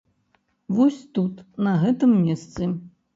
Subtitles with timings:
[0.77, 2.71] Вось тут, на гэтым месцы.